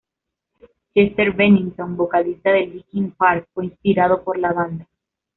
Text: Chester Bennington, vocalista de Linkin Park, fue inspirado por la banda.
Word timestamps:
Chester 0.95 1.31
Bennington, 1.31 1.95
vocalista 1.95 2.49
de 2.53 2.65
Linkin 2.65 3.11
Park, 3.11 3.47
fue 3.53 3.65
inspirado 3.65 4.23
por 4.23 4.39
la 4.39 4.51
banda. 4.51 4.87